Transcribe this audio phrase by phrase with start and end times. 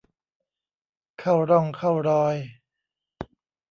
[1.19, 2.35] เข้าร่องเข้ารอย